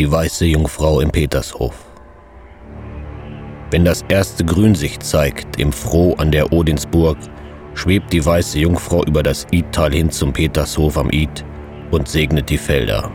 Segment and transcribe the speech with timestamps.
[0.00, 1.74] Die weiße Jungfrau im Petershof.
[3.70, 7.18] Wenn das erste Grün sich zeigt, im Froh an der Odinsburg,
[7.74, 11.44] schwebt die weiße Jungfrau über das Idtal hin zum Petershof am Id
[11.90, 13.10] und segnet die Felder.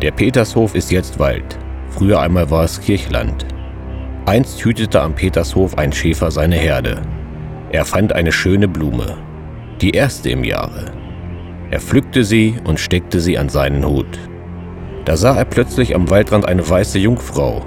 [0.00, 1.58] Der Petershof ist jetzt Wald,
[1.90, 3.44] früher einmal war es Kirchland.
[4.24, 7.02] Einst hütete am Petershof ein Schäfer seine Herde.
[7.72, 9.18] Er fand eine schöne Blume,
[9.84, 10.86] die erste im Jahre.
[11.70, 14.18] Er pflückte sie und steckte sie an seinen Hut.
[15.04, 17.66] Da sah er plötzlich am Waldrand eine weiße Jungfrau.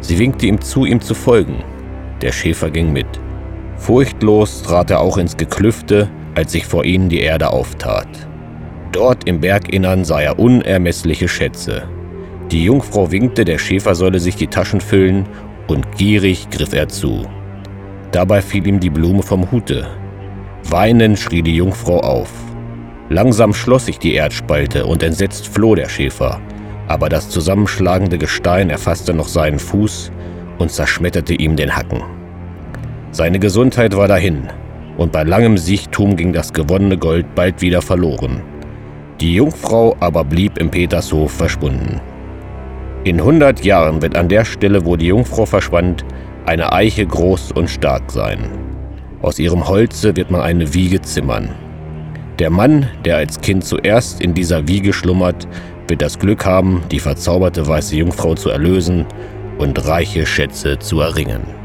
[0.00, 1.64] Sie winkte ihm zu, ihm zu folgen.
[2.20, 3.06] Der Schäfer ging mit.
[3.76, 8.08] Furchtlos trat er auch ins Geklüfte, als sich vor ihnen die Erde auftat.
[8.92, 11.84] Dort im Berginnern sah er unermessliche Schätze.
[12.50, 15.24] Die Jungfrau winkte, der Schäfer solle sich die Taschen füllen,
[15.66, 17.24] und gierig griff er zu.
[18.12, 20.03] Dabei fiel ihm die Blume vom Hute.
[20.70, 22.30] Weinend schrie die Jungfrau auf.
[23.08, 26.40] Langsam schloss sich die Erdspalte und entsetzt floh der Schäfer
[26.86, 30.12] aber das zusammenschlagende Gestein erfasste noch seinen Fuß
[30.58, 32.02] und zerschmetterte ihm den Hacken.
[33.10, 34.48] Seine Gesundheit war dahin,
[34.96, 38.42] und bei langem Siechtum ging das gewonnene Gold bald wieder verloren.
[39.20, 42.00] Die Jungfrau aber blieb im Petershof verschwunden.
[43.04, 46.04] In hundert Jahren wird an der Stelle, wo die Jungfrau verschwand,
[46.46, 48.63] eine Eiche groß und stark sein.
[49.24, 51.48] Aus ihrem Holze wird man eine Wiege zimmern.
[52.38, 55.48] Der Mann, der als Kind zuerst in dieser Wiege schlummert,
[55.88, 59.06] wird das Glück haben, die verzauberte weiße Jungfrau zu erlösen
[59.56, 61.63] und reiche Schätze zu erringen.